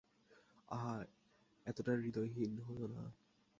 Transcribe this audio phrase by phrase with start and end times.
[0.69, 0.95] আহা,
[1.65, 3.03] এতটা হৃদয়হীন হয়ো না।